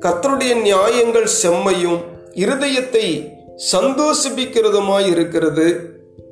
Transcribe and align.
கர்த்தருடைய 0.00 0.60
நியாயங்கள் 0.60 1.28
செம்மையும் 1.42 2.00
இருதயத்தை 2.34 3.32
சந்தோஷிப்பிக்கிறதுமாய் 3.72 5.10
இருக்கிறது. 5.10 5.80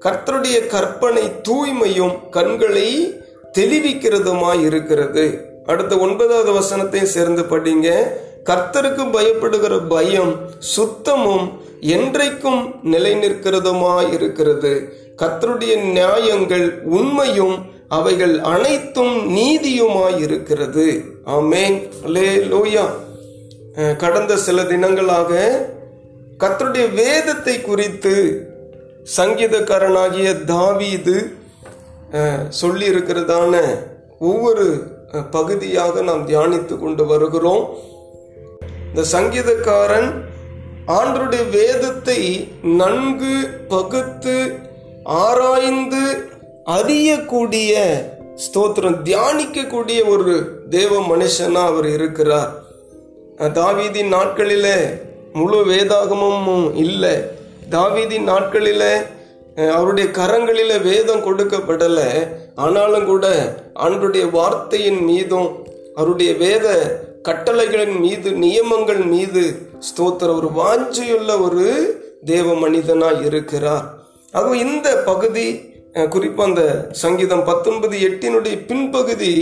கர்த்தருடைய 0.00 0.66
கற்பனை 0.66 1.22
தூய்மையும் 1.22 2.28
கண்களை 2.30 3.14
தெளிவிக்கிறதுமாய் 3.58 4.64
இருக்கிறது. 4.64 5.40
அடுத்த 5.66 5.96
ஒன்பதாவது 5.96 6.52
வசனத்தை 6.52 7.04
சேர்ந்து 7.04 7.42
படிங்க. 7.42 8.02
கர்த்தருக்கு 8.44 9.04
பயப்படுகிற 9.12 9.88
பயம் 9.88 10.36
சுத்தமும் 10.58 11.52
என்றைக்கும் 11.80 12.80
நிலை 12.82 13.14
நிற்கிறதுமாய் 13.14 14.12
இருக்கிறது. 14.12 14.92
கர்த்தருடைய 15.22 15.82
நியாயங்கள் 15.82 16.82
உண்மையும் 16.82 17.71
அவைகள் 17.96 18.34
அனைத்தும் 18.52 19.16
நீதியுமாய் 19.36 20.18
இருக்கிறது 20.26 20.86
ஆமேன். 21.36 21.76
லே 22.14 22.28
லோயா 22.52 22.84
கடந்த 24.02 24.32
சில 24.46 24.62
தினங்களாக 24.72 25.30
கத்தருடைய 26.42 26.86
வேதத்தை 27.00 27.54
குறித்து 27.60 28.14
சங்கீதக்காரனாகிய 29.18 30.28
தாவீது 30.52 31.16
சொல்லியிருக்கிறதான 32.14 32.54
சொல்லி 32.60 32.86
இருக்கிறதான 32.92 33.54
ஒவ்வொரு 34.30 34.66
பகுதியாக 35.36 36.02
நாம் 36.08 36.26
தியானித்து 36.28 36.74
கொண்டு 36.82 37.04
வருகிறோம். 37.12 37.64
இந்த 38.88 39.02
சங்கீதக்காரன் 39.14 40.10
ஆண்டருடைய 40.98 41.44
வேதத்தை 41.58 42.20
நன்கு 42.80 43.34
பகுத்து 43.74 44.36
ஆராய்ந்து 45.22 46.04
அறியக்கூடிய 46.66 47.72
ஸ்தோத்திரம் 48.36 48.98
தியானிக்கக்கூடிய 49.04 50.08
ஒரு 50.08 50.62
தேவ 50.70 51.00
மனுஷனா 51.00 51.62
அவர் 51.64 51.86
இருக்கிறார். 51.86 52.52
தாவீதின் 53.38 54.12
நாட்களில 54.12 54.68
முழு 55.32 55.66
வேதாகமும் 55.66 56.74
இல்லை. 56.74 57.14
தாவீதின் 57.70 58.28
நாட்களில 58.28 59.06
அவருடைய 59.70 60.10
கரங்களில 60.10 60.82
வேதம் 60.82 61.20
கொடுக்கப்படலை. 61.20 62.28
ஆனாலும் 62.54 63.04
கூட 63.04 63.56
ஆண்டுடைய 63.74 64.30
வார்த்தையின் 64.30 65.04
மீதும் 65.04 65.66
அவருடைய 65.94 66.34
வேத 66.34 66.66
கட்டளைகளின் 67.28 67.98
மீது 67.98 68.32
நியமங்கள் 68.32 69.04
மீது 69.04 69.58
ஸ்தோத்திர 69.78 70.36
ஒரு 70.36 70.50
வாஞ்சியுள்ள 70.56 71.40
ஒரு 71.40 71.64
தேவ 72.24 72.52
மனிதனாய் 72.52 73.24
இருக்கிறார். 73.24 73.94
ஆகவே 74.32 74.58
இந்த 74.58 74.96
பகுதி 74.96 75.71
அஹ், 75.94 76.08
குறிப்பா 76.08 76.42
அந்த 76.44 76.62
சங்கீதம் 77.00 77.46
பத்தொன்பது 77.46 77.96
எட்டினுடைய 78.06 78.54
பின்பகுதி 78.68 79.32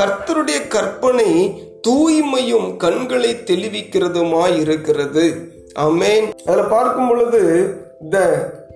கர்த்தருடைய 0.00 0.60
கற்பனை 0.68 1.30
தூய்மையும் 1.86 2.68
கண்களை 2.76 3.30
தெளிவிக்கிறதுமாய் 3.50 4.56
இருக்கிறது 4.62 5.24
அமேன் 5.80 6.26
அதில் 6.44 6.72
பார்க்கும் 6.72 7.08
பொழுது 7.08 7.42
the 8.10 8.18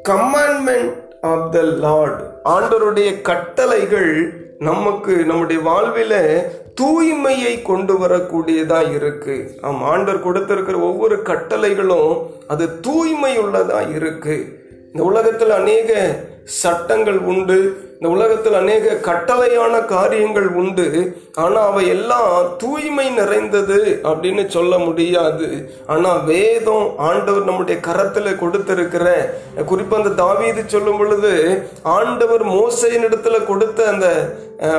commandment 0.08 0.92
of 1.28 1.48
the 1.52 1.60
Lord 1.82 2.20
ஆண்டவருடைய 2.52 3.10
கட்டளைகள் 3.22 4.12
நமக்கு 4.60 5.14
நம்முடைய 5.24 5.60
வாழ்வில 5.66 6.14
தூய்மையை 6.74 7.54
கொண்டு 7.62 7.94
வரக்கூடியதா 8.00 8.80
இருக்கு 8.96 9.34
ஆம் 9.62 9.82
ஆண்டவர் 9.91 10.24
கொடுத்திருக்கிற 10.24 10.78
ஒவ்வொரு 10.86 11.16
கட்டளைகளும் 11.28 12.12
அது 12.48 12.66
தூய்மை 12.86 13.32
உள்ளதா 13.41 13.80
இருக்கு 13.96 14.36
இந்த 14.88 15.02
உலகத்தில் 15.04 15.52
அநேக 15.52 15.91
சட்டங்கள் 16.61 17.19
உண்டு. 17.33 17.59
இந்த 17.97 18.09
உலகத்தில் 18.17 18.56
அநேக 18.61 18.95
கட்டளையான 19.06 19.75
காரியங்கள் 19.92 20.48
உண்டு. 20.62 20.87
ஆனால் 21.42 21.67
அவை 21.70 21.84
எல்லாம் 21.89 22.33
தூய்மை 22.62 23.06
நிறைந்தது 23.11 23.78
அப்படின்னு 24.11 24.42
சொல்ல 24.47 24.78
முடியாது. 24.78 25.48
ஆனால் 25.87 26.25
வேதம் 26.25 26.87
ஆண்டவர் 27.09 27.48
நம்முடைய 27.50 27.77
கரத்தில் 27.81 28.41
கொடுத்திருக்கிற 28.42 29.06
குறிப்பாக 29.71 30.03
அந்த 30.03 30.15
தாவீது 30.22 30.65
சொல்லும் 30.66 30.99
பொழுது 30.99 31.33
ஆண்டவர் 31.83 32.44
மோசையின் 32.54 33.06
இடத்துல 33.09 33.44
கொடுத்த 33.44 33.88
அந்த 33.93 34.09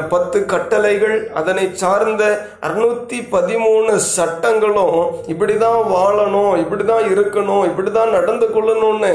பத்து 0.09 0.39
கட்டளைகள் 0.45 1.17
அதனை 1.35 1.65
சார்ந்த 1.75 2.23
அறுநூத்தி 2.65 3.19
பதிமூணு 3.31 3.93
சட்டங்களும் 4.15 4.97
இப்படிதான் 5.31 5.81
வாழணும் 5.91 6.53
இப்படிதான் 6.61 7.05
இருக்கணும் 7.11 7.63
இப்படிதான் 7.69 8.15
நடந்து 8.15 8.47
கொள்ளணும்னு 8.49 9.13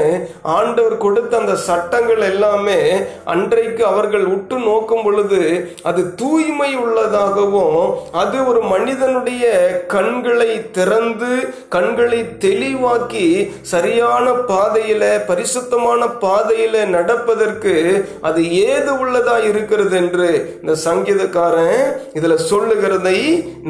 ஆண்டவர் 0.55 0.97
கொடுத்த 0.97 1.39
அந்த 1.39 1.55
சட்டங்கள் 1.65 2.23
எல்லாமே 2.27 2.79
அன்றைக்கு 3.33 3.83
அவர்கள் 3.85 4.25
உற்று 4.31 4.59
நோக்கும் 4.61 5.03
பொழுது 5.03 5.41
அது 5.85 6.01
தூய்மை 6.15 6.71
உள்ளதாகவும் 6.83 7.77
அது 8.15 8.37
ஒரு 8.45 8.61
மனிதனுடைய 8.71 9.45
கண்களை 9.93 10.51
திறந்து 10.71 11.31
கண்களை 11.71 12.21
தெளிவாக்கி 12.45 13.27
சரியான 13.71 14.25
பாதையில 14.49 15.03
பரிசுத்தமான 15.27 16.01
பாதையில 16.21 16.85
நடப்பதற்கு 16.95 17.73
அது 18.23 18.41
ஏது 18.67 18.91
உள்ளதா 18.97 19.37
இருக்கிறது 19.47 19.95
என்று 20.01 20.29
இந்த 20.61 20.73
சங்கீதக்காரன் 20.85 21.79
இதுல 22.17 22.35
சொல்லுகிறதை 22.49 23.17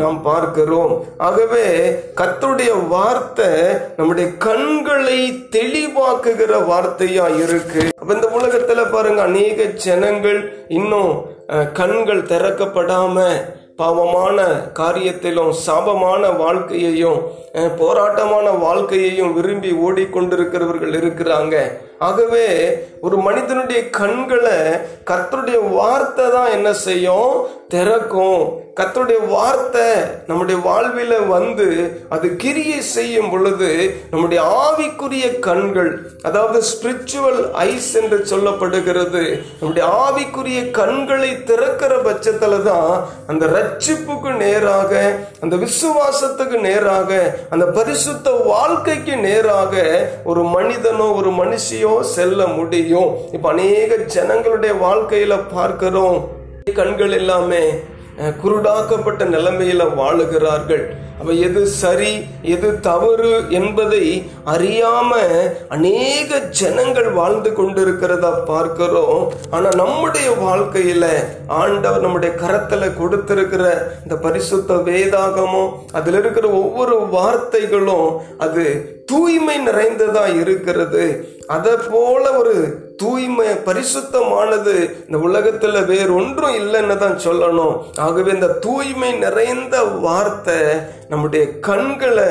நாம் 0.01 0.17
பார்க்கிறோம். 0.29 0.93
ஆகவே 1.27 1.65
கத்துடைய 2.19 2.71
வார்த்தை 2.93 3.49
நம்முடைய 3.97 4.27
கண்களை 4.47 5.19
தெளிவாக்குகிற 5.57 6.53
வார்த்தையா 6.71 7.27
இருக்கு. 7.43 7.83
அப்ப 8.01 8.11
இந்த 8.17 8.29
உலகத்துல 8.39 8.83
பாருங்க 8.95 9.21
அநேக 9.29 9.69
ஜனங்கள் 9.87 10.39
இன்னும் 10.79 11.13
கண்கள் 11.79 12.29
திறக்கப்படாம 12.31 13.25
பாவமான 13.79 14.37
காரியத்திலும் 14.79 15.53
சாபமான 15.65 16.23
வாழ்க்கையையும் 16.41 17.19
போராட்டமான 17.79 18.47
வாழ்க்கையையும் 18.65 19.31
விரும்பி 19.37 19.71
ஓடிக்கொண்டிருக்கிறவர்கள் 19.85 20.93
இருக்கிறாங்க. 20.99 21.55
ஆகவே 22.01 22.47
ஒரு 23.01 23.17
மனிதனுடைய 23.17 23.89
கண்களை 23.91 24.57
கர்த்தருடைய 25.03 25.59
வார்த்தை 25.73 26.25
தான் 26.31 26.51
என்ன 26.51 26.69
செய்யும்? 26.81 27.31
திறக்கும். 27.69 28.41
கர்த்தருடைய 28.77 29.19
வார்த்தை 29.27 29.85
நம்முடைய 30.27 30.57
வாழ்வில 30.59 31.13
வந்து 31.27 31.65
அது 32.09 32.27
கிரியை 32.35 32.79
செய்யும் 32.89 33.29
பொழுது 33.29 33.69
நம்முடைய 34.11 34.41
ஆவிக்குரிய 34.59 35.25
கண்கள் 35.39 35.89
அதாவது 36.21 36.59
ஸ்பிரிச்சுவல் 36.69 37.39
ஐஸ் 37.63 37.89
என்று 37.95 38.17
சொல்லப்படுகிறது 38.25 39.23
நம்முடைய 39.59 39.85
ஆவிக்குரிய 39.99 40.71
கண்களை 40.71 41.31
திறக்கிற 41.43 41.95
பட்சத்துல 42.01 42.61
தான் 42.63 42.91
அந்த 43.27 43.45
ரட்சிப்புக்கு 43.53 44.31
நேராக 44.37 44.93
அந்த 45.41 45.55
விசுவாசத்துக்கு 45.57 46.59
நேராக 46.61 47.09
அந்த 47.49 47.67
பரிசுத்த 47.71 48.29
வாழ்க்கைக்கு 48.45 49.15
நேராக 49.21 49.75
ஒரு 50.25 50.43
மனிதனோ 50.49 51.09
ஒரு 51.15 51.31
மனுஷியோ 51.33 51.90
செல்ல 51.99 52.47
முடியும். 52.47 53.15
இப்ப 53.31 53.49
அநேக 53.49 53.95
ஜனங்களுடைய 53.95 54.75
வாழ்க்கையில 54.75 55.39
பார்க்கிறோம். 55.53 56.29
கண்கள் 56.75 57.11
எல்லாமே 57.11 57.61
குருடாக்கப்பட்ட 58.17 59.23
நிலைமையில 59.35 59.83
வாழுகிறார்கள். 59.99 60.83
அப்ப 61.19 61.33
எது 61.33 61.67
சரி 61.67 62.11
எது 62.41 62.79
தவறு 62.79 63.43
என்பதை 63.49 64.31
அறியாம 64.45 65.11
அநேக 65.69 66.39
ஜனங்கள் 66.39 67.09
வாழ்ந்து 67.09 67.49
கொண்டிருக்கிறதா 67.49 68.31
பார்க்கிறோம். 68.45 69.31
ஆனா 69.49 69.69
நம்முடைய 69.75 70.29
வாழ்க்கையில 70.41 71.05
ஆண்டவர் 71.47 72.01
நம்முடைய 72.01 72.35
கரத்துல 72.35 72.89
கொடுத்திருக்கிற 72.97 73.93
இந்த 74.03 74.15
பரிசுத்த 74.15 74.73
வேதாகமும் 74.73 75.73
அதுல 75.91 76.17
இருக்கிற 76.17 76.47
ஒவ்வொரு 76.47 76.97
வார்த்தைகளும் 77.17 78.09
அது 78.37 78.65
தூய்மை 79.05 79.57
நிறைந்ததா 79.67 80.25
இருக்கிறது. 80.41 81.05
அதை 81.47 81.73
போல 81.91 82.23
ஒரு 82.31 82.55
தூய்மை 83.01 83.47
பரிசுத்தமானது 83.67 84.73
இந்த 85.07 85.17
உலகத்துல 85.27 85.85
வேறொன்றும் 85.91 86.57
இல்லைன்னு 86.61 86.97
தான் 87.03 87.21
சொல்லணும். 87.25 87.75
ஆகவே 88.05 88.31
இந்த 88.37 88.49
தூய்மை 88.65 89.11
நிறைந்த 89.23 89.77
வார்த்தை 90.05 90.59
நம்முடைய 91.09 91.43
கண்களை 91.69 92.29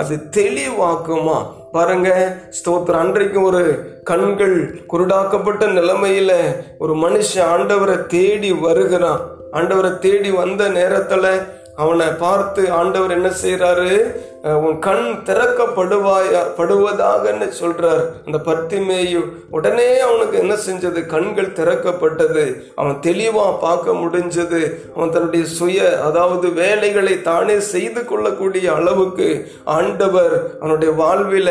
அது 0.00 0.16
தெளிவாக்குமா? 0.36 1.38
பாருங்க 1.72 2.10
ஸ்தோத்திரம். 2.58 3.02
அன்றைக்கு 3.04 3.40
ஒரு 3.42 3.62
கண்கள் 4.10 4.56
குருடாக்கப்பட்ட 4.92 5.64
நிலைமையில 5.78 6.32
ஒரு 6.78 6.94
மனுஷன் 7.04 7.48
ஆண்டவரை 7.54 7.96
தேடி 8.14 8.52
வருகிறான். 8.66 9.22
ஆண்டவரை 9.52 9.92
தேடி 10.06 10.30
வந்த 10.40 10.62
நேரத்துல 10.78 11.26
அவனை 11.82 12.06
பார்த்து 12.24 12.62
ஆண்டவர் 12.80 13.16
என்ன 13.18 13.28
செய்யறாரு 13.42 13.92
உன் 14.66 14.78
கண் 14.86 15.06
திறக்கப்படுவாயா 15.28 16.40
படுவதாகன்னு 16.58 17.46
சொல்றார். 17.60 18.02
அந்த 18.26 18.38
பத்திமேயு 18.48 19.20
உடனே 19.56 19.88
அவனுக்கு 20.06 20.36
என்ன 20.42 20.54
செஞ்சது? 20.66 21.00
கண்கள் 21.14 21.56
திறக்கப்பட்டது. 21.58 22.44
அவன் 22.80 22.98
தெளிவா 23.06 23.46
பார்க்க 23.66 23.96
முடிஞ்சது. 24.02 24.60
அவன் 24.94 25.14
தன்னுடைய 25.14 25.44
சுய 25.58 25.78
அதாவது 26.08 26.48
வேலைகளை 26.62 27.14
தானே 27.30 27.56
செய்து 27.72 28.02
கொள்ளக்கூடிய 28.04 28.66
அளவுக்கு 28.78 29.28
ஆண்டவர் 29.78 30.36
அவனுடைய 30.60 30.92
வாழ்வில 31.02 31.50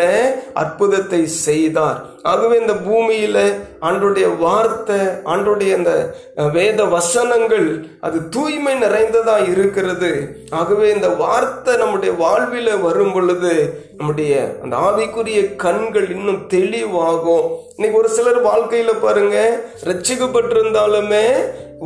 அற்புதத்தை 0.63 1.21
செய்தார். 1.47 2.00
ஆகவே 2.27 2.56
இந்த 2.59 2.74
பூமியில 2.88 3.38
ஆண்டுடைய 3.81 4.27
வார்த்தை 4.38 5.00
ஆண்டுடைய 5.25 5.71
இந்த 5.77 5.94
வேத 6.53 6.85
வசனங்கள் 6.85 7.68
அது 8.01 8.18
தூய்மை 8.29 8.74
நிறைந்ததா 8.81 9.35
இருக்கிறது. 9.51 10.12
ஆகவே 10.51 10.88
இந்த 10.91 11.09
வார்த்தை 11.15 11.74
நம்முடைய 11.75 12.12
வாழ்வில 12.19 12.81
வரும் 12.81 13.13
பொழுது 13.13 13.53
நம்முடைய 13.99 14.33
அந்த 14.63 14.75
ஆவிக்குரிய 14.88 15.39
கண்கள் 15.55 16.07
இன்னும் 16.15 16.41
தெளிவாகும். 16.49 17.45
இன்னைக்கு 17.75 17.99
ஒரு 17.99 18.09
சிலர் 18.15 18.39
வாழ்க்கையில 18.47 18.91
பாருங்க 19.01 19.38
ரட்சிக்கப்பட்டிருந்தாலுமே 19.89 21.23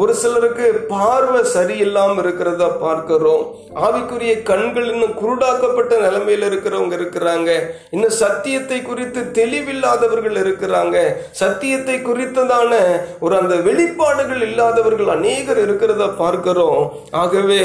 ஒரு 0.02 0.14
சிலருக்கு 0.22 0.66
பார்வை 0.92 1.42
சரியில்லாம 1.54 2.20
இருக்கிறதா 2.20 2.68
பார்க்கிறோம். 2.84 3.44
ஆவிக்குரிய 3.86 4.34
கண்கள் 4.50 4.88
இன்னும் 4.92 5.16
குருடாக்கப்பட்ட 5.22 5.94
நிலைமையில 6.06 6.50
இருக்கிறவங்க 6.52 6.96
இருக்கிறாங்க. 7.00 7.50
இன்னும் 7.90 8.18
சத்தியத்தை 8.24 8.82
குறித்து 8.82 9.24
தெளிவில்லாதவர்கள் 9.40 10.38
இருக்கிறாங்க. 10.44 10.98
சத்தியத்தை 11.42 11.98
குறித்ததான 12.10 12.74
ஒரு 13.20 13.36
அந்த 13.42 13.56
வெளிப்பாடுகள் 13.70 14.44
இல்லாதவர்கள் 14.50 15.16
அநேகர் 15.18 15.64
இருக்கிறதா 15.68 16.08
பார்க்கிறோம். 16.24 16.84
ஆகவே 17.12 17.64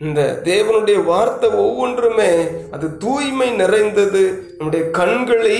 இந்த 0.00 0.20
தேவனுடைய 0.44 0.98
வார்த்தை 1.04 1.48
ஒவ்வொன்றுமே 1.62 2.32
அது 2.74 2.86
தூய்மை 2.98 3.48
நிறைந்தது. 3.62 4.22
நம்முடைய 4.58 4.82
கண்களை 4.98 5.56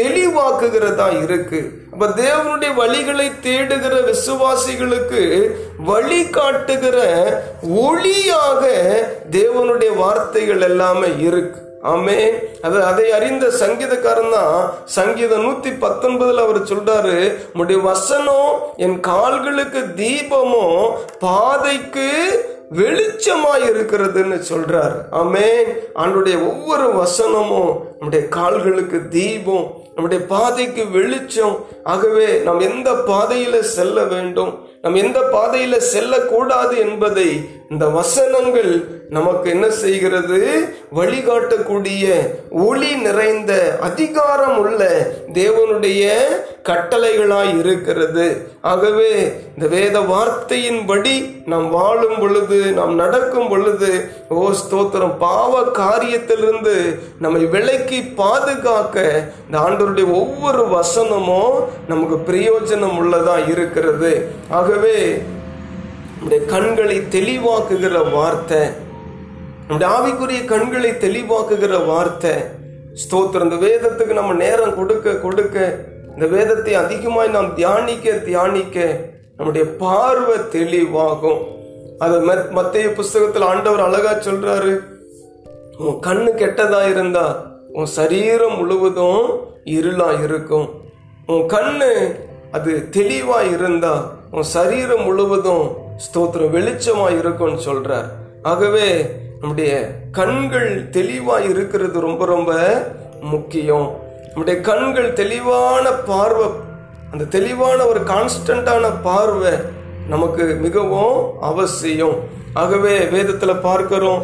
தெளிவாக்குகிறதா 0.00 1.06
இருக்கு. 1.24 1.60
அப்ப 1.92 2.06
தேவனுடைய 2.20 2.70
வழிகளை 2.82 3.26
தேடுகிற 3.46 3.94
விசுவாசிகளுக்கு 4.10 5.22
வழி 5.90 6.20
காட்டுகிற 6.36 6.98
ஒளியாக 7.88 8.62
தேவனுடைய 9.38 9.90
வார்த்தைகள் 9.96 10.64
எல்லாமே 10.70 11.10
இருக்கு. 11.28 11.58
ஆமே 11.92 12.18
அது 12.62 12.76
அதை 12.88 13.06
அறிந்த 13.10 13.46
சங்கீதக்காரன் 13.60 14.34
தான் 14.34 14.56
சங்கீதம் 14.96 15.44
நூத்தி 15.46 15.70
பத்தொன்பதுல 15.84 16.44
அவர் 16.46 16.60
சொல்றாரு 16.72 17.16
உடைய 17.62 17.80
வசனம் 17.88 18.50
என் 18.76 18.98
கால்களுக்கு 19.00 19.80
தீபமும் 20.00 20.84
பாதைக்கு 21.18 22.08
வெளிச்சமாய் 22.72 23.68
இருக்கிறதுன்னு 23.70 24.38
சொல்கிறார் 24.38 25.08
ஆமே 25.12 25.48
அவனுடைய 25.94 26.38
ஒவ்வொரு 26.38 26.86
வசனமும் 26.88 27.72
நம்முடைய 27.90 28.28
கால்களுக்கு 28.28 29.08
தீபம் 29.08 29.80
நம்முடைய 29.94 30.24
பாதைக்கு 30.26 30.90
வெளிச்சம். 30.90 31.56
ஆகவே 31.82 32.38
நாம் 32.38 32.60
எந்த 32.60 32.92
பாதையில 32.92 33.60
செல்ல 33.60 34.04
வேண்டும்? 34.04 34.70
நாம் 34.84 34.94
எந்த 34.94 35.18
பாதையில 35.32 35.76
செல்லக்கூடாது 35.92 36.74
என்பதை 36.86 37.28
இந்த 37.70 37.84
வசனங்கள் 37.88 38.72
நமக்கு 39.08 39.50
என்ன 39.50 39.66
செய்கிறது? 39.82 40.38
வழிகாட்டக்கூடிய 40.96 42.04
ஒளி 42.50 42.90
நிறைந்த 43.04 43.52
அதிகாரம் 43.80 44.56
உள்ள 44.58 44.80
தேவனுடைய 45.32 46.02
கட்டளைகளாய் 46.68 47.52
இருக்கிறது. 47.58 48.26
ஆகவே 48.60 49.12
இந்த 49.54 49.66
வேத 49.76 49.96
வார்த்தையின்படி 50.12 51.14
நாம் 51.52 51.68
வாழும் 51.70 52.18
பொழுது 52.20 52.58
நாம் 52.78 52.94
நடக்கும் 52.94 53.48
பொழுது 53.48 53.90
ஓ 54.28 54.50
ஸ்தோத்திரம் 54.60 55.16
பாவ 55.18 55.62
காரியத்திலிருந்து 55.78 56.74
நம்மை 57.18 57.42
விலக்கி 57.54 58.00
பாதுகாக்க 58.02 59.06
இந்த 59.46 59.58
ஆண்டவருடைய 59.58 60.08
ஒவ்வொரு 60.20 60.64
வசனமும் 60.76 61.56
நமக்கு 61.88 62.18
பிரயோஜனம் 62.32 62.98
உள்ளதா 63.02 63.38
இருக்கிறது. 63.50 64.12
ஆகவே 64.72 64.98
நம்முடைய 66.16 66.42
கண்களை 66.52 66.94
தெளிவாக்குகிற 67.14 67.96
வார்த்தை 68.14 68.60
நம்முடைய 69.64 69.88
ஆவிக்குரிய 69.96 70.40
கண்களை 70.52 70.90
தெளிவாக்குகிற 71.02 71.72
வார்த்தை. 71.88 72.32
ஸ்தோத்திரம். 73.02 73.48
இந்த 73.48 73.58
வேதத்துக்கு 73.64 74.14
நம்ம 74.18 74.36
நேரம் 74.44 74.76
கொடுக்க 74.78 75.14
கொடுக்க 75.24 75.56
இந்த 76.14 76.26
வேதத்தை 76.34 76.72
அதிகமாய் 76.82 77.34
நாம் 77.34 77.50
தியானிக்க 77.58 78.14
தியானிக்க 78.28 78.86
நம்முடைய 79.36 79.64
பார்வை 79.82 80.36
தெளிவாகும். 80.56 81.42
அது 82.04 82.16
மத்திய 82.58 82.86
புஸ்தகத்தில் 83.00 83.48
ஆண்டவர் 83.50 83.84
அழகா 83.88 84.14
சொல்றாரு. 84.28 84.74
உன் 85.84 86.00
கண்ணு 86.08 86.32
கெட்டதா 86.42 86.82
இருந்தா 86.94 87.26
உன் 87.76 87.92
சரீரம் 87.98 88.58
முழுவதும் 88.62 89.22
இருளா 89.76 90.10
இருக்கும். 90.26 90.66
உன் 91.32 91.46
கண்ணு 91.56 91.92
அது 92.56 92.72
தெளிவா 92.98 93.38
இருந்தா 93.54 93.94
உன் 94.36 94.46
சரீரம் 94.56 95.02
முழுவதும் 95.02 95.64
ஸ்தோத்திரம் 96.04 96.52
வெளிச்சமாக 96.54 97.18
இருக்கும்னு 97.18 97.58
சொல்கிறார் 97.60 98.06
ஆகவே 98.42 98.86
நம்முடைய 99.40 99.72
கண்கள் 100.18 100.88
தெளிவாக 100.90 101.48
இருக்கிறது 101.52 102.00
ரொம்ப 102.00 102.26
ரொம்ப 102.26 102.52
முக்கியம். 103.32 103.88
நம்முடைய 104.28 104.60
கண்கள் 104.60 105.08
தெளிவான 105.12 105.92
பார்வை 106.10 106.46
அந்த 107.12 107.24
தெளிவான 107.24 107.78
ஒரு 107.86 108.00
கான்ஸ்டன்டான 108.12 108.92
பார்வை 109.02 109.52
நமக்கு 110.08 110.44
மிகவும் 110.44 111.18
அவசியம். 111.50 112.16
ஆகவே 112.54 112.94
வேதத்தில் 113.16 113.64
பார்க்கிறோம் 113.68 114.22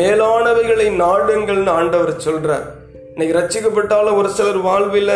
மேலானவைகளை 0.00 0.88
நாடுங்கள்னு 1.02 1.74
ஆண்டவர் 1.78 2.14
சொல்கிறார் 2.28 2.66
இன்னைக்கு 3.14 3.34
ரச்சிக்கப்பட்டாலும் 3.40 4.20
ஒரு 4.22 4.30
சிலர் 4.38 4.64
வாழ்வில 4.70 5.12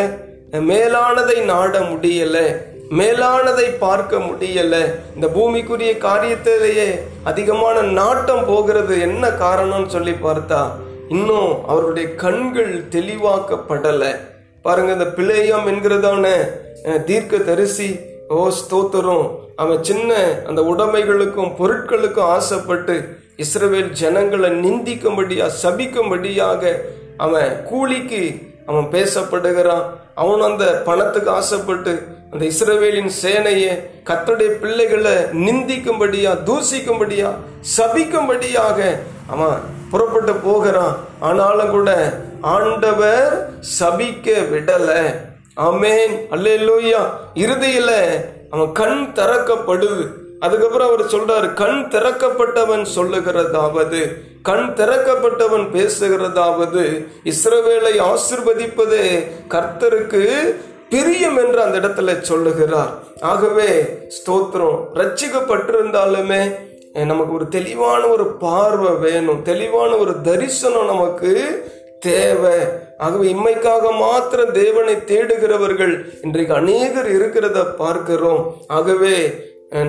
மேலானதை 0.73 1.39
நாட 1.44 1.75
முடியலை. 1.81 2.47
மேலானதை 2.90 3.79
பார்க்க 3.79 4.19
முடியல. 4.19 4.75
இந்த 5.14 5.26
பூமிக்குரிய 5.37 5.93
காரியத்திலேயே 5.99 7.00
அதிகமான 7.23 7.82
நாட்டம் 7.82 8.46
போகிறது 8.46 9.00
என்ன 9.00 9.29
காரணம்னு 9.29 9.87
சொல்லி 9.87 10.11
பார்த்தா 10.11 10.70
இன்னும் 11.08 11.67
அவருடைய 11.67 12.14
கண்கள் 12.14 12.84
தெளிவாக்கப்படலை. 12.90 14.17
பாருங்க 14.62 14.93
இந்த 14.93 15.05
பிழையம் 15.05 15.67
என்கிறதான 15.73 16.26
தீர்க்க 17.05 17.38
தரிசி 17.38 17.99
ஓ 18.29 18.49
ஸ்தோத்திரம். 18.58 19.26
அவன் 19.56 19.82
சின்ன 19.82 20.12
அந்த 20.46 20.61
உடைமைகளுக்கும் 20.62 21.55
பொருட்களுக்கும் 21.58 22.31
ஆசைப்பட்டு 22.37 22.94
இஸ்ரவேல் 23.37 23.90
ஜனங்களை 23.90 24.50
நிந்திக்கும்படியா 24.50 25.46
சபிக்கும்படியாக 25.62 26.73
அவன் 27.17 27.62
கூலிக்கு 27.64 28.23
அவன் 28.67 28.84
பேசப்படுகிறான். 28.84 29.84
அவன் 30.14 30.40
அந்த 30.40 30.64
பணத்துக்கு 30.84 31.31
ஆசைப்பட்டு 31.31 32.20
அந்த 32.32 32.44
இஸ்ரவேலின் 32.44 33.11
சேனையை 33.23 33.73
கத்தருடைய 34.05 34.49
பிள்ளைகளை 34.49 35.12
நிந்திக்கும்படியா 35.12 36.31
தூசிக்கும்படியா 36.46 37.31
சபிக்கும்படியாக 37.76 38.99
அவன் 39.26 39.61
புறப்பட்டு 39.90 40.34
போகிறான். 40.34 40.96
ஆனாலும் 41.19 41.70
கூட 41.70 42.20
ஆண்டவர் 42.40 43.50
சபிக்க 43.81 44.29
விடல. 44.52 45.17
ஆமேன். 45.56 46.14
அல்லேலூயா. 46.31 47.02
இறுதியில 47.34 47.90
அவன் 48.50 48.73
கண் 48.73 49.12
திறக்கப்படுது. 49.14 50.08
அதுக்கப்புறம் 50.40 50.88
அவர் 50.88 51.06
சொல்றாரு 51.06 51.55
கண் 51.55 51.87
திறக்கப்பட்டவன் 51.90 52.87
சொல்லுகிறதாவது 52.96 54.14
கண் 54.43 54.72
திறக்கப்பட்டவன் 54.77 55.67
பேசுகிறதாவது 55.74 57.06
இஸ்ரவேலை 57.24 57.94
ஆசிர்வதிப்பது 58.01 59.31
கர்த்தருக்கு 59.48 60.24
பிரியம் 60.93 61.39
என்று 61.43 61.61
அந்த 61.65 61.77
இடத்துல 61.82 62.15
சொல்லுகிறார். 62.31 62.93
ஆகவே 63.32 63.69
ஸ்தோத்திரம். 64.17 64.79
ரட்சிக்கப்பட்டிருந்தாலுமே 65.01 66.43
நமக்கு 67.11 67.32
ஒரு 67.39 67.46
தெளிவான 67.56 68.03
ஒரு 68.15 68.27
பார்வை 68.46 68.91
வேணும். 69.05 69.43
தெளிவான 69.51 69.91
ஒரு 70.05 70.15
தரிசனம் 70.29 70.91
நமக்கு 70.93 71.31
தேவை. 72.08 72.58
ஆகவே 73.05 73.25
இம்மைக்காக 73.34 73.87
மாத்திரம் 73.99 74.53
தேவனை 74.53 74.94
தேடுகிறவர்கள் 75.11 75.94
இன்றைக்கு 76.22 76.53
அநேகர் 76.55 77.08
இருக்கிறத 77.17 77.61
பார்க்கிறோம். 77.82 78.43
ஆகவே 78.79 79.17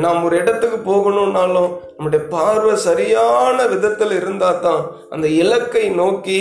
நாம் 0.04 0.26
ஒரு 0.28 0.36
இடத்துக்கு 0.42 0.78
போகணும்னாலும் 0.92 1.72
நம்முடைய 1.96 2.22
பார்வை 2.36 2.76
சரியான 2.88 3.58
விதத்தில் 3.72 4.14
இருந்தால் 4.20 4.62
தான் 4.66 4.84
அந்த 5.10 5.28
இலக்கை 5.42 5.84
நோக்கி 6.02 6.40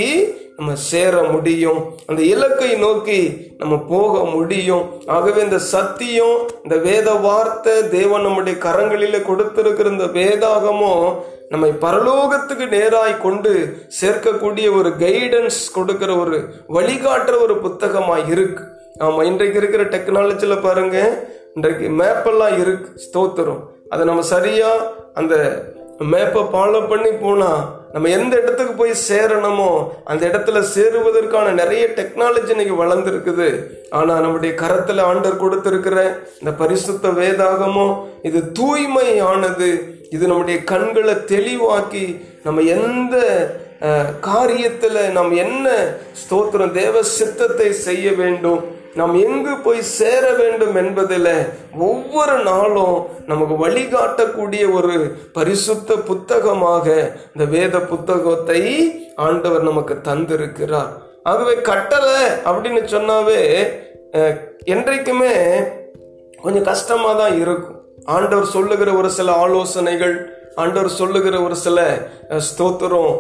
நம்ம 0.63 0.75
சேர 0.91 1.15
முடியும். 1.35 1.79
அந்த 2.11 2.21
இலக்கை 2.33 2.69
நோக்கி 2.83 3.21
நம்ம 3.61 3.75
போக 3.93 4.21
முடியும். 4.35 4.85
ஆகவே 5.15 5.41
இந்த 5.47 5.59
சத்தியம் 5.73 6.37
இந்த 6.65 6.77
வேத 6.85 7.09
வார்த்தை 7.25 7.75
தேவன் 7.95 8.25
நம்முடைய 8.27 8.55
கரங்களில 8.67 9.21
கொடுத்திருக்கிற 9.31 9.91
இந்த 9.95 10.07
வேதாகமும் 10.19 11.09
நம்மை 11.53 11.71
பரலோகத்துக்கு 11.87 12.67
நேராய் 12.77 13.17
கொண்டு 13.25 13.53
சேர்க்கக்கூடிய 14.01 14.69
ஒரு 14.79 14.93
கைடன்ஸ் 15.03 15.61
கொடுக்கிற 15.79 16.13
ஒரு 16.23 16.39
வழிகாட்டுற 16.77 17.35
ஒரு 17.47 17.57
புத்தகமாக 17.67 18.31
இருக்கு. 18.35 18.65
ஆமாம் 19.05 19.27
இன்றைக்கு 19.33 19.61
இருக்கிற 19.63 19.85
டெக்னாலஜியில் 19.97 20.65
பாருங்க 20.69 20.99
இன்றைக்கு 21.57 21.87
மேப்பெல்லாம் 22.01 22.57
இருக்கு 22.63 22.89
ஸ்தோத்திரம். 23.07 23.63
அதை 23.95 24.03
நம்ம 24.13 24.25
சரியாக 24.35 24.91
அந்த 25.21 25.35
மேப்பை 26.13 26.45
ஃபாலோ 26.53 26.89
பண்ணி 26.93 27.15
போனால் 27.25 27.63
நம்ம 27.95 28.11
எந்த 28.17 28.35
இடத்துக்கு 28.43 28.75
போய் 28.81 28.93
சேரணுமோ 29.09 29.71
அந்த 30.11 30.23
இடத்துல 30.31 30.61
சேருவதற்கான 30.75 31.55
நிறைய 31.61 31.85
டெக்னாலஜி 31.99 32.53
இன்னைக்கு 32.55 32.77
வளர்ந்துருக்குது. 32.83 33.49
ஆனா 33.99 34.15
நம்முடைய 34.25 34.53
கரத்துல 34.63 35.05
ஆண்டர் 35.11 35.43
கொடுத்திருக்கிற 35.45 35.97
இந்த 36.41 36.53
பரிசுத்த 36.63 37.09
வேதாகமோ 37.21 37.89
இது 38.29 38.41
தூய்மையானது. 38.61 39.71
இது 40.17 40.25
நம்முடைய 40.31 40.59
கண்களை 40.73 41.17
தெளிவாக்கி 41.35 42.07
நம்ம 42.47 42.63
எந்த 42.79 43.17
காரியத்துல 44.29 44.97
நாம் 45.17 45.33
என்ன 45.45 45.67
ஸ்தோத்திரம் 46.23 46.77
தேவ 46.81 47.03
சித்தத்தை 47.17 47.69
செய்ய 47.87 48.07
வேண்டும் 48.21 48.63
நாம் 48.99 49.15
எங்கு 49.27 49.53
போய் 49.67 49.81
சேர 49.99 50.25
வேண்டும் 50.41 50.75
என்பதில் 50.81 51.35
ஒவ்வொரு 51.89 52.35
நாளும் 52.49 52.97
நமக்கு 53.31 53.55
வழிகாட்டக்கூடிய 53.63 54.65
ஒரு 54.79 54.97
பரிசுத்த 55.37 55.97
புத்தகமாக 56.09 56.87
இந்த 57.33 57.45
வேத 57.55 57.77
புத்தகத்தை 57.93 58.61
ஆண்டவர் 59.27 59.69
நமக்கு 59.71 59.95
தந்திருக்கிறார். 60.09 60.93
ஆகவே 61.31 61.55
கட்டளை 61.71 62.19
அப்படின்னு 62.51 62.83
சொன்னாவே 62.95 63.41
என்றைக்குமே 64.75 65.35
கொஞ்சம் 66.45 66.69
கஷ்டமாக 66.71 67.15
தான் 67.23 67.35
இருக்கும். 67.43 67.79
ஆண்டவர் 68.15 68.55
சொல்லுகிற 68.57 68.91
ஒரு 69.01 69.11
சில 69.19 69.33
ஆலோசனைகள் 69.45 70.17
ஆண்டவர் 70.55 70.89
சொல்லுகிற 70.89 71.41
ஒரு 71.41 71.57
சில 71.57 72.09
ஸ்தோத்திரம் 72.29 73.13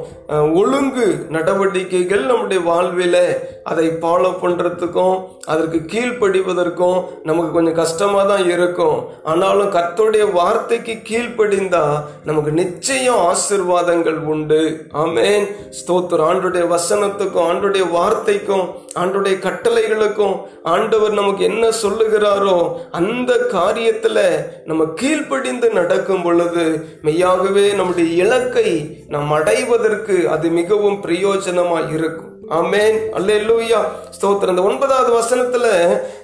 ஒழுங்கு 0.52 1.26
நடவடிக்கைகள் 1.28 2.20
நம்முடைய 2.20 2.62
வாழ்வில 2.70 3.16
அதை 3.64 3.86
ஃபாலோ 3.88 4.30
பண்றதுக்கும் 4.42 5.16
அதற்கு 5.44 5.78
கீழ்ப்படிவதற்கும் 5.92 7.04
நமக்கு 7.22 7.52
கொஞ்சம் 7.52 7.74
கஷ்டமா 7.74 8.22
தான் 8.22 8.50
இருக்கும். 8.50 9.08
ஆனாலும் 9.22 9.72
கத்தோடைய 9.72 10.32
வார்த்தைக்கு 10.32 10.92
கீழ்ப்படிந்தா 10.92 11.84
நமக்கு 12.24 12.50
நிச்சயம் 12.50 13.22
ஆசிர்வாதங்கள் 13.30 14.20
உண்டு. 14.24 14.86
ஆமேன். 14.92 15.46
ஸ்தோத்திரம். 15.80 16.28
ஆண்டுடைய 16.32 16.64
வசனத்துக்கும் 16.76 17.48
ஆண்டுடைய 17.50 17.90
வார்த்தைக்கும் 17.90 18.80
ஆண்டுடைய 18.94 19.34
கட்டளைகளுக்கும் 19.46 20.34
ஆண்டவர் 20.62 21.12
நமக்கு 21.12 21.44
என்ன 21.44 21.68
சொல்லுகிறாரோ 21.82 22.56
அந்த 22.90 23.32
காரியத்துல 23.52 24.18
நம்ம 24.64 24.84
கீழ்ப்படிந்து 24.84 25.70
நடக்கும் 25.70 26.22
பொழுது 26.22 26.86
மெய்யாகவே 27.22 27.72
நம்முடைய 27.72 28.24
இலக்கை 28.24 29.04
நாம் 29.08 29.32
அடைவதற்கு 29.32 30.28
அது 30.28 30.48
மிகவும் 30.48 31.02
பிரயோஜனமா 31.02 31.92
இருக்கும். 31.92 32.30
ஆமென். 32.48 33.12
அல்லேலூயா. 33.14 33.80
ஸ்தோத்திரம். 34.10 34.48
இந்த 34.48 34.62
ஒன்பதாவது 34.62 35.12
வசனத்துல 35.20 35.66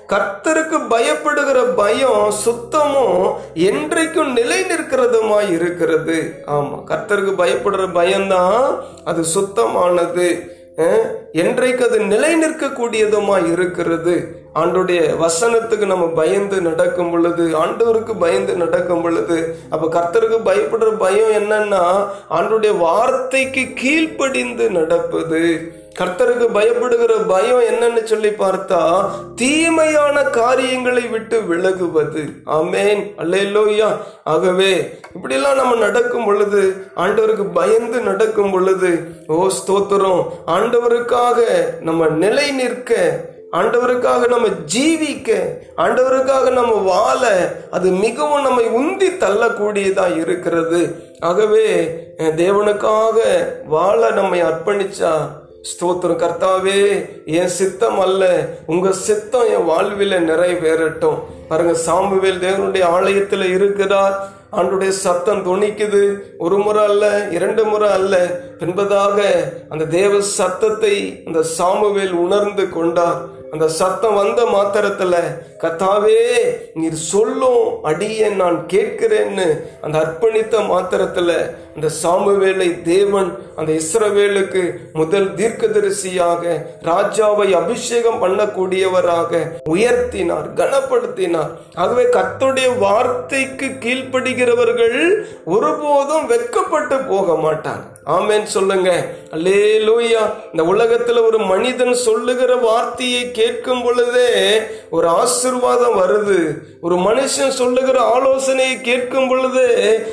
கர்த்தருக்கு 0.09 0.79
பயப்படுகிற 0.91 1.63
பயம் 1.77 2.31
சுத்தமும் 2.31 3.35
என்றைக்கும் 3.55 4.33
நிலை 4.33 4.63
நிற்கிறதுமா 4.63 5.51
இருக்கிறது. 5.51 6.45
ஆமா 6.47 6.83
கர்த்தருக்கு 6.87 7.33
பயப்படுற 7.39 7.93
பயம்தான் 7.93 8.83
அது 9.05 9.25
சுத்தமானது. 9.35 10.58
என்றைக்கு 11.33 11.89
அது 11.89 11.99
நிலை 12.01 12.31
நிற்கக்கூடியதுமா 12.43 13.37
இருக்கிறது? 13.53 14.15
ஆண்டுடைய 14.55 15.01
வசனத்துக்கு 15.17 15.87
நம்ம 15.87 16.07
பயந்து 16.07 16.61
நடக்கும் 16.61 17.11
பொழுது 17.11 17.45
ஆண்டவருக்கு 17.63 18.15
பயந்து 18.19 18.55
நடக்கும் 18.57 19.03
பொழுது 19.03 19.59
அப்ப 19.71 19.89
கர்த்தருக்கு 19.97 20.39
பயப்படுற 20.51 20.91
பயம் 20.99 21.35
என்னன்னா 21.39 21.83
ஆண்டுடைய 22.31 22.79
வார்த்தைக்கு 22.79 23.65
கீழ்ப்படிந்து 23.75 24.71
நடப்பது. 24.71 25.43
கர்த்தருக்கு 25.99 26.47
பயப்படுகிற 26.57 27.13
பயம் 27.29 27.63
என்னன்னு 27.71 28.03
சொல்லி 28.11 28.29
பார்த்தா 28.29 28.81
தீமையான 29.35 30.23
காரியங்களை 30.23 31.07
விட்டு 31.07 31.41
விலகுவது. 31.41 32.23
ஆமேன். 32.59 33.01
அல்லேலூயா. 33.23 33.89
ஆகவே 34.25 35.01
இப்படிலாம் 35.15 35.61
நம்ம 35.61 35.75
நடக்கும் 35.75 36.25
பொழுது 36.25 36.63
ஆண்டவருக்கு 36.97 37.47
பயந்து 37.55 38.01
நடக்கும் 38.01 38.51
பொழுது 38.51 38.93
ஓ 39.27 39.49
ஸ்தோத்திரம். 39.59 40.23
ஆண்டவருக்காக 40.47 41.39
நம்ம 41.81 42.07
நிலை 42.07 42.51
நிற்க 42.51 42.95
ஆண்டவருக்காக 43.53 44.29
நம்ம 44.29 44.47
ஜீவிக்க 44.75 45.37
ஆண்டவருக்காக 45.77 46.51
நம்ம 46.51 46.73
வாழ 46.93 47.21
அது 47.71 47.91
மிகவும் 47.91 48.43
நம்மை 48.43 48.65
உந்தி 48.81 49.09
தள்ளக்கூடியதா 49.25 50.07
இருக்கிறது. 50.17 50.81
ஆகவே 51.21 51.67
தேவனுக்காக 52.19 53.19
வாழ 53.67 54.11
நம்மை 54.11 54.43
அர்ப்பணிச்சா 54.43 55.13
ஸ்தோத்திரம். 55.63 56.19
கர்த்தாவே 56.19 57.09
என் 57.25 57.49
சித்தம் 57.49 58.01
அல்ல. 58.01 58.49
உங்க 58.67 58.93
சித்தம் 58.93 59.47
என் 59.47 59.69
வாழ்வில 59.69 60.19
நிறைவேறட்டும். 60.19 61.19
பாருங்க 61.49 61.75
சாமுவேல் 61.75 62.41
தேவனுடைய 62.41 62.83
ஆலயத்தில் 62.83 63.45
இருக்கிறார். 63.51 64.29
ஆண்டுடைய 64.53 64.89
சத்தம் 64.89 65.47
துணிக்குது. 65.47 66.19
ஒரு 66.39 66.59
முறை 66.59 66.85
அல்ல 66.85 67.29
இரண்டு 67.31 67.65
முறை 67.65 67.91
அல்ல. 67.91 68.41
பின்பதாக 68.59 69.23
அந்த 69.69 69.85
தேவ 69.85 70.21
சத்தத்தை 70.21 71.23
அந்த 71.27 71.43
சாமுவேல் 71.43 72.13
உணர்ந்து 72.13 72.69
கொண்டார். 72.69 73.21
அந்த 73.53 73.69
சத்தம் 73.69 74.15
வந்த 74.15 74.41
மாத்திரத்துல 74.45 75.15
கத்தாவே 75.61 76.19
நீர் 76.73 76.97
சொல்லும் 77.11 77.83
அடியே 77.83 78.29
நான் 78.29 78.67
கேட்கிறேன்னு 78.67 79.47
அந்த 79.81 79.99
அர்ப்பணித்த 79.99 80.61
மாத்திரத்துல 80.69 81.31
அந்த 81.75 81.91
சாமுவேலை 82.03 82.83
தேவன் 82.83 83.31
அந்த 83.57 83.71
இஸ்ரவேலுக்கு 83.73 84.63
முதல் 84.93 85.35
தீர்க்கதரிசியாக 85.35 86.45
ராஜாவை 86.83 87.49
அபிஷேகம் 87.55 88.23
பண்ணக்கூடியவராக 88.23 89.33
உயர்த்தினார் 89.69 90.49
கனப்படுத்தினார். 90.55 91.53
ஆகவே 91.75 92.05
கத்துடைய 92.13 92.79
வார்த்தைக்கு 92.79 93.67
கீழ்ப்படுகிறவர்கள் 93.85 94.99
ஒருபோதும் 95.45 96.27
வெட்கப்பட்டு 96.27 96.99
போக 97.05 97.37
மாட்டாங்க 97.37 97.85
ஆமேன் 98.09 98.43
சொல்லுங்க. 98.43 98.91
அல்லே 99.31 99.37
அல்லேலூயா. 99.37 100.23
இந்த 100.53 100.63
உலகத்துல 100.73 101.27
ஒரு 101.27 101.39
மனிதன் 101.39 101.95
சொல்லுகிற 101.95 102.55
வார்த்தையை 102.55 103.31
கேட்கும் 103.31 103.83
பொழுதே 103.83 104.31
ஒரு 104.91 105.09
ஆசிர்வாதம் 105.09 105.99
வருது. 106.03 106.39
ஒரு 106.81 106.97
மனுஷன் 106.97 107.59
சொல்லுகிற 107.61 108.01
ஆலோசனையை 108.01 108.81
கேட்கும் 108.81 109.29
பொழுது 109.29 109.67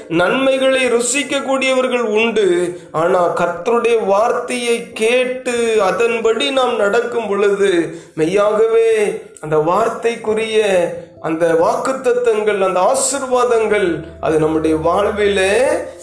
நன்மைகளை 0.08 0.82
ருசிக்கக்கூடியவர்கள் 0.86 2.06
உண்டு. 2.20 2.78
ஆனா 2.92 3.22
கர்த்தருடைய 3.36 4.06
வார்த்தையை 4.06 4.92
கேட்டு 4.94 5.82
அதன்படி 5.82 6.50
நாம் 6.52 6.76
நடக்கும் 6.76 7.28
பொழுது 7.28 7.96
மெய்யாகவே 8.16 8.92
அந்த 9.42 9.58
வார்த்தைக்குரிய 9.58 10.60
அந்த 11.22 11.46
வாக்குத்தத்தங்கள் 11.64 12.60
அந்த 12.62 12.80
ஆசிர்வாதங்கள் 12.92 13.88
அது 14.22 14.40
நம்முடைய 14.40 14.76
வாழ்வில 14.76 15.42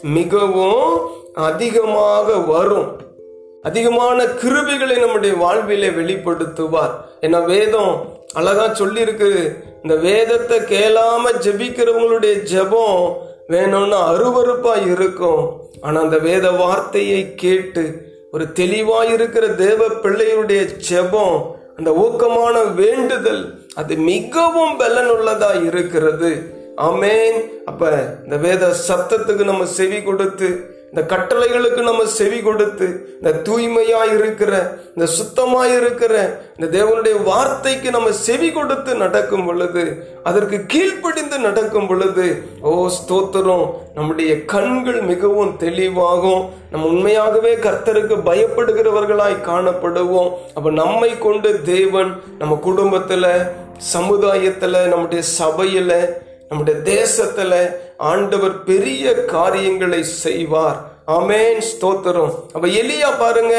மிகவும் 0.02 1.20
அதிகமாக 1.34 2.36
வரும். 2.36 3.00
அதிகமான 3.62 4.24
கிருபிகளை 4.24 4.98
நம்முடைய 4.98 5.36
வாழ்விலே 5.36 5.88
வெளிப்படுத்துவார். 5.88 6.90
என்ன 7.20 7.40
வேதம் 7.40 8.08
அழகா 8.32 8.66
சொல்லியிருக்கு 8.66 9.56
இந்த 9.82 9.96
வேதத்தை 9.96 10.58
கேளாம 10.58 11.32
ஜெபிக்கிறவங்களுடைய 11.40 12.34
ஜெபம் 12.52 13.12
வேணும்னா 13.46 14.12
அருவறுப்பா 14.12 14.92
இருக்கும். 14.92 15.70
ஆனா 15.80 16.00
அந்த 16.00 16.18
வேத 16.18 16.50
வார்த்தையை 16.50 17.34
கேட்டு 17.34 18.10
ஒரு 18.32 18.44
தெளிவா 18.44 19.12
இருக்கிற 19.12 19.48
தேவ 19.48 19.86
பிள்ளையுடைய 19.86 20.68
ஜெபம் 20.90 21.42
அந்த 21.76 21.90
ஊக்கமான 21.90 22.74
வேண்டுதல் 22.74 23.64
அது 23.74 23.96
மிகவும் 23.96 24.80
பலனுள்ளதா 24.80 25.64
இருக்கிறது. 25.64 26.60
ஆமேன். 26.76 27.62
அப்ப 27.64 27.90
இந்த 28.24 28.36
வேத 28.36 28.74
சத்தத்துக்கு 28.88 29.44
நம்ம 29.44 29.64
செவி 29.66 30.02
கொடுத்து 30.02 30.71
இந்த 30.94 31.16
கட்டளைகளுக்கு 31.16 31.82
நம்ம 31.82 32.04
செவி 32.04 32.38
கொடுத்து 32.40 32.86
இந்த 33.22 33.30
தூய்மையா 33.44 34.00
இருக்கிற 34.14 34.78
இந்த 34.86 35.06
சுத்தமா 35.06 35.66
இருக்கிற 35.66 36.14
இந்த 36.56 36.66
தேவனுடைய 36.78 37.22
வார்த்தைக்கு 37.22 37.90
நம்ம 37.90 38.12
செவி 38.12 38.50
கொடுத்து 38.50 38.94
நடக்கும் 38.94 39.46
பொழுது 39.46 39.84
அதற்கு 40.22 40.58
கீழ்ப்படிந்து 40.66 41.38
நடக்கும் 41.38 41.86
பொழுது 41.86 42.26
ஓ 42.60 42.88
ஸ்தோத்திரம். 42.98 43.64
நம்முடைய 43.94 44.44
கண்கள் 44.44 45.00
மிகவும் 45.00 45.56
தெளிவாகும். 45.60 46.42
நம்ம 46.70 46.86
உண்மையாகவே 46.86 47.54
கர்த்தருக்கு 47.54 48.18
பயப்படுகிறவர்களாய் 48.28 49.44
காணப்படுவோம். 49.50 50.30
அப்ப 50.54 50.70
நம்மை 50.70 51.18
கொண்டு 51.18 51.62
தேவன் 51.62 52.20
நம்ம 52.38 52.58
குடும்பத்துல 52.66 53.26
சமுதாயத்துல 53.94 54.86
நம்முடைய 54.88 55.24
சபையில 55.38 55.92
நம்முடைய 56.52 56.78
தேசத்துல 56.94 57.52
ஆண்டவர் 57.96 58.64
பெரிய 58.64 59.12
காரியங்களை 59.24 60.02
செய்வார். 60.02 60.78
அமேன் 61.06 61.60
ஸ்தோத்திரம். 61.68 62.34
அப்ப 62.54 62.66
எலியா 62.68 63.10
பாருங்க 63.18 63.54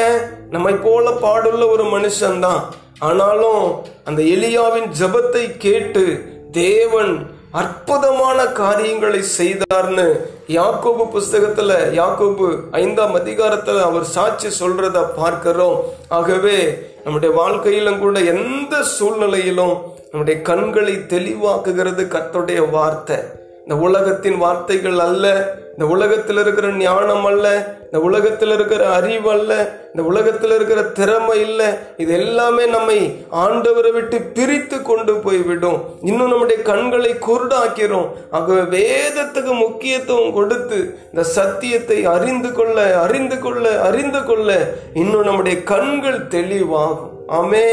நம்மை 0.50 0.74
போல 0.74 1.10
பாடுள்ள 1.10 1.68
ஒரு 1.68 1.84
மனுஷன்தான். 1.84 2.62
ஆனாலும் 2.98 3.64
அந்த 4.04 4.22
எலியாவின் 4.22 4.88
ஜெபத்தை 5.00 5.54
கேட்டு 5.58 6.04
தேவன் 6.52 7.30
அற்புதமான 7.50 8.46
காரியங்களை 8.46 9.20
செய்தார்னு 9.38 10.06
யாக்கோபு 10.48 11.04
புஸ்தகத்துல 11.14 11.72
யாக்கோபு 12.00 12.46
ஐந்தாம் 12.70 13.16
அதிகாரத்துல 13.16 13.82
அவர் 13.82 14.04
சாட்சி 14.04 14.48
சொல்றத 14.60 15.04
பார்க்கிறோம். 15.16 15.80
ஆகவே 16.08 16.58
நம்முடைய 17.04 17.34
வாழ்க்கையிலும் 17.34 17.98
கூட 17.98 18.20
எந்த 18.20 18.82
சூழ்நிலையிலும் 18.82 19.74
நம்முடைய 20.14 20.40
கண்களை 20.48 20.92
தெளிவாக்குகிறது 21.12 22.02
கர்த்தருடைய 22.12 22.60
வார்த்தை. 22.74 23.16
இந்த 23.62 23.76
உலகத்தின் 23.86 24.36
வார்த்தைகள் 24.42 24.98
அல்ல 25.04 25.24
இந்த 25.72 25.86
உலகத்தில் 25.94 26.40
இருக்கிற 26.42 26.66
ஞானம் 26.82 27.24
அல்ல 27.30 27.46
இந்த 27.86 27.98
உலகத்தில் 28.08 28.52
இருக்கிற 28.56 28.82
அறிவு 28.98 29.28
அல்ல 29.36 29.52
இந்த 29.92 30.02
உலகத்தில் 30.10 30.54
இருக்கிற 30.56 30.80
திறமை 30.98 31.38
இல்லை. 31.46 31.68
இது 32.02 32.12
எல்லாமே 32.20 32.66
நம்மை 32.74 32.98
ஆண்டவரை 33.44 33.92
விட்டு 33.96 34.20
பிரித்து 34.36 34.78
கொண்டு 34.90 35.14
போய்விடும். 35.24 35.80
இன்னும் 36.10 36.32
நம்முடைய 36.34 36.58
கண்களை 36.70 37.12
குருடாக்கிறோம். 37.26 38.08
ஆகவே 38.38 38.62
வேதத்துக்கு 38.76 39.54
முக்கியத்துவம் 39.64 40.36
கொடுத்து 40.38 40.78
இந்த 41.10 41.24
சத்தியத்தை 41.38 41.98
அறிந்து 42.14 42.52
கொள்ள 42.60 42.86
அறிந்து 43.06 43.38
கொள்ள 43.46 43.74
அறிந்து 43.88 44.22
கொள்ள 44.30 44.60
இன்னும் 45.02 45.28
நம்முடைய 45.30 45.58
கண்கள் 45.72 46.22
தெளிவாகும். 46.36 47.13
அமே 47.32 47.66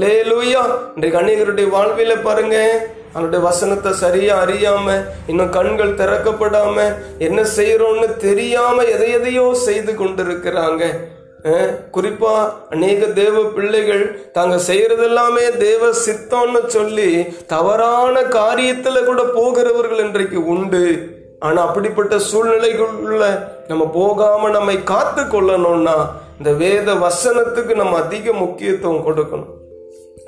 லே 0.00 0.14
லூயா 0.28 0.62
இன்றைக்கு 0.94 1.18
அநேகருடைய 1.20 1.66
வாழ்வில 1.74 2.14
பாருங்க. 2.22 2.56
அவனுடைய 3.12 3.40
வசனத்தை 3.44 3.92
சரியா 3.92 4.34
அறியாம 4.44 4.96
இன்னும் 5.26 5.52
கண்கள் 5.56 5.98
திறக்கப்படாம 6.00 6.76
என்ன 7.18 7.42
செய்யறோம்னு 7.56 8.08
தெரியாம 8.16 8.84
எதை 8.94 9.08
எதையோ 9.18 9.54
செய்து 9.66 9.92
கொண்டிருக்கிறாங்க. 9.92 10.82
குறிப்பா 11.94 12.34
அநேக 12.70 13.06
தேவ 13.20 13.44
பிள்ளைகள் 13.56 14.04
தாங்க 14.36 14.58
செய்யறது 14.68 15.04
எல்லாமே 15.10 15.44
தேவ 15.66 15.92
சித்தம்னு 16.06 16.66
சொல்லி 16.76 17.10
தவறான 17.54 18.22
காரியத்துல 18.38 19.04
கூட 19.04 19.22
போகிறவர்கள் 19.38 20.04
இன்றைக்கு 20.06 20.40
உண்டு. 20.54 20.84
ஆனா 21.40 21.60
அப்படிப்பட்ட 21.66 22.14
சூழ்நிலைக்குள்ள 22.30 23.24
நம்ம 23.68 23.84
போகாம 23.98 24.48
நம்மை 24.56 24.78
காத்து 24.94 25.22
கொள்ளணும்னா 25.22 25.98
இந்த 26.38 26.52
வேத 26.52 26.94
வசனத்துக்கு 26.94 27.74
நம்ம 27.74 27.96
அதிக 27.96 28.32
முக்கியத்துவம் 28.32 29.06
கொடுக்கணும். 29.06 29.54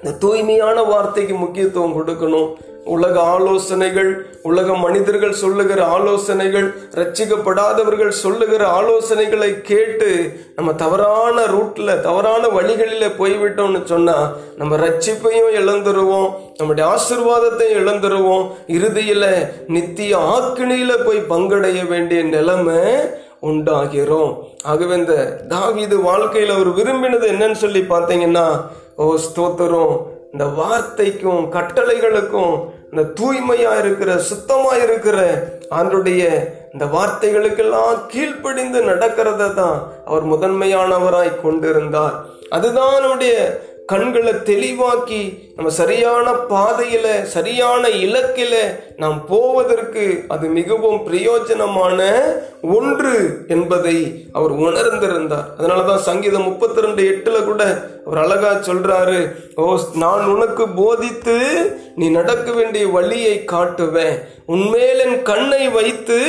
இந்த 0.02 0.17
தூய்மையான 0.19 0.83
வார்த்தைக்கு 0.83 1.35
முக்கியத்துவம் 1.35 1.95
கொடுக்கணும். 1.99 2.49
உலக 2.85 3.21
ஆலோசனைகள் 3.21 4.26
உலக 4.43 4.75
மனிதர்கள் 4.75 5.33
சொல்லுகிற 5.33 5.85
ஆலோசனைகள் 5.85 6.67
ரச்சிக்கப்படாதவர்கள் 6.95 8.09
சொல்லுகிற 8.09 8.62
ஆலோசனைகளை 8.79 9.61
கேட்டு 9.61 10.11
நம்ம 10.57 10.73
தவறான 10.73 11.45
ரூட்ல 11.45 12.00
தவறான 12.00 12.47
வழிகளில 12.47 13.11
போய்விட்டோம்னு 13.19 13.85
சொன்னா 13.85 14.33
நம்ம 14.57 14.76
ரட்சிப்பையும் 14.76 15.55
இழந்துருவோம் 15.61 16.31
நம்முடைய 16.57 16.87
ஆசிர்வாதத்தையும் 16.95 17.81
இழந்துருவோம். 17.81 18.47
இறுதியில 18.69 19.26
நித்திய 19.67 20.17
ஆக்கினியில 20.35 20.93
போய் 21.05 21.26
பங்கடைய 21.31 21.88
வேண்டிய 21.88 22.23
நிலைமை 22.23 22.79
உண்டாகிறோம். 23.49 24.32
ஆகவே 24.70 24.94
இந்த 25.02 25.14
தாவிது 25.52 25.97
வாழ்க்கையில் 26.11 26.54
அவர் 26.56 26.70
விரும்பினது 26.78 27.26
என்னன்னு 27.35 27.59
சொல்லி 27.64 27.82
பார்த்தீங்கன்னா 27.92 28.47
ஓ 29.02 29.06
ஸ்தோத்திரம். 29.26 29.94
இந்த 30.32 30.44
வார்த்தைக்கும் 30.61 31.42
கட்டளைகளுக்கும் 31.56 32.54
இந்த 32.90 33.02
தூய்மையா 33.18 33.73
இருக்கிற 33.82 34.11
சுத்தமா 34.30 34.73
இருக்கிற 34.85 35.18
ஆண்டுடைய 35.78 36.23
இந்த 36.73 36.85
வார்த்தைகளுக்கெல்லாம் 36.94 37.94
கீழ்ப்படிந்து 38.12 38.80
நடக்கிறத 38.90 39.49
தான் 39.61 39.78
அவர் 40.09 40.25
முதன்மையானவராய் 40.32 41.40
கொண்டிருந்தார். 41.44 42.16
அதுதான் 42.56 42.94
நம்முடைய 43.02 43.35
கண்களை 43.90 44.32
தெளிவாக்கி 44.49 45.20
நம்ம 45.56 45.70
சரியான 45.78 46.26
பாதையில 46.52 47.06
சரியான 47.35 47.82
இலக்கில 48.04 48.54
நாம் 49.02 49.18
போவதற்கு 49.30 50.04
அது 50.35 50.47
மிகவும் 50.59 51.00
பிரயோஜனமான 51.09 52.00
ஒன்று 52.76 53.14
என்பதை 53.54 53.97
அவர் 54.32 54.54
உணர்ந்திருந்தார். 54.66 55.49
அதனாலதான் 55.59 56.06
சங்கீதம் 56.09 56.47
முப்பத்தி 56.49 56.85
ரெண்டு 56.87 57.02
எட்டுல 57.12 57.44
கூட 57.44 57.62
அவர் 58.06 58.23
அழகா 58.25 58.52
சொல்றாரு 58.68 59.20
ஓ 59.62 59.66
நான் 60.04 60.25
உனக்கு 60.35 60.66
போதித்து 60.80 61.38
நீ 61.97 62.09
நடக்க 62.18 62.50
வேண்டிய 62.52 62.87
வழியை 62.99 63.37
காட்டுவேன். 63.54 64.18
உன்மேல் 64.54 65.02
என் 65.06 65.23
கண்ணை 65.30 65.64
வைத்து 65.78 66.20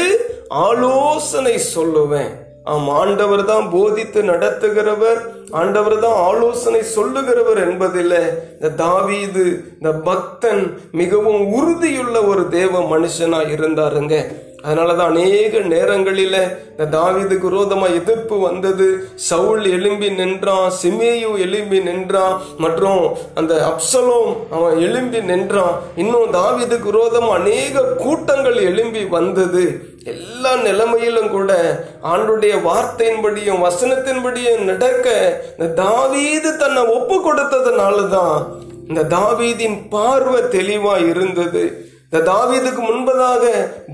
ஆலோசனை 0.67 1.55
சொல்லுவேன். 1.75 2.31
ஆம் 2.65 2.89
ஆண்டவர் 2.89 3.43
தான் 3.45 3.69
போதித்து 3.69 4.19
நடத்துகிறவர் 4.23 5.21
ஆண்டவர் 5.59 5.95
தான் 5.99 6.17
ஆலோசனை 6.27 6.81
சொல்லுகிறவர் 6.95 7.59
என்பதில் 7.67 8.17
இந்த 8.55 8.69
தாவீது 8.83 9.45
இந்த 9.77 9.91
பக்தன் 10.09 10.63
மிகவும் 10.91 11.41
உறுதியுள்ள 11.57 12.17
ஒரு 12.31 12.43
தேவ 12.49 12.81
மனுஷனா 12.93 13.39
இருந்தாருங்க. 13.55 14.15
அதனாலதான் 14.63 15.11
அநேக 15.11 15.59
நேரங்களில 15.73 16.35
இந்த 16.71 16.85
தாவீதுக்கு 16.97 17.45
விரோதமா 17.49 17.87
எதிர்ப்பு 17.99 18.35
வந்தது. 18.39 18.87
சவுல் 19.29 19.65
எழும்பி 19.75 20.09
நின்றான் 20.19 20.67
சிமேயு 20.81 21.31
எழும்பி 21.45 21.79
நின்றான் 21.89 22.35
மற்றும் 22.57 23.01
அந்த 23.41 23.53
அப்சலோம் 23.71 24.31
அவன் 24.57 24.77
எழும்பி 24.87 25.21
நின்றான். 25.31 25.75
இன்னும் 25.95 26.35
தாவீதுக்கு 26.39 26.89
விரோதமா 26.91 27.31
அநேக 27.41 27.83
கூட்டங்கள் 28.03 28.59
எழும்பி 28.69 29.03
வந்தது. 29.17 29.65
எல்லா 30.13 30.30
நிலைமையிலும் 30.49 31.29
கூட 31.29 31.81
ஆண்டுடைய 32.03 32.53
வார்த்தையின்படியும் 32.69 33.63
வசனத்தின்படியும் 33.67 34.63
நடக்க 34.63 35.37
இந்த 35.57 35.73
தாவீது 35.73 36.57
தன்னை 36.57 36.83
ஒப்பு 36.85 37.33
கொடுத்ததுனால 37.33 38.09
தான் 38.09 38.59
இந்த 38.87 39.03
தாவீதின் 39.03 39.87
பார்வை 39.89 40.41
தெளிவா 40.41 41.09
இருந்தது. 41.09 41.89
இந்த 42.13 42.31
தாவீதுக்கு 42.31 42.81
முன்பதாக 42.81 43.43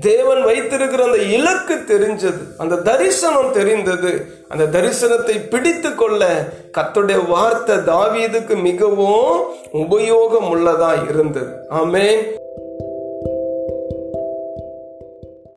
தேவன் 0.00 0.42
வைத்திருக்கிற 0.42 1.04
அந்த 1.04 1.18
இலக்கு 1.18 1.74
தெரிஞ்சது. 1.74 2.40
அந்த 2.58 2.76
தரிசனம் 2.76 3.52
தெரிந்தது. 3.52 4.26
அந்த 4.48 4.80
தரிசனத்தை 4.80 5.48
பிடித்து 5.48 5.94
கொள்ள 5.94 6.50
கத்துடைய 6.78 7.28
வார்த்தை 7.28 7.76
தாவீதுக்கு 7.76 8.62
மிகவும் 8.62 9.30
உபயோகம் 9.72 10.48
உள்ளதா 10.54 11.08
இருந்தது. 11.08 11.52
ஆமே 11.68 12.36